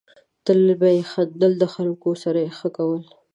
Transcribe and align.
تل 0.45 0.61
به 0.79 0.87
یې 0.95 1.03
خندل، 1.11 1.51
د 1.61 1.63
خلکو 1.73 2.09
سره 2.23 2.39
یې 2.43 2.51
ښه 2.57 2.69
کول. 2.77 3.01